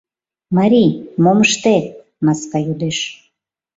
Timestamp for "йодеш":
2.67-2.97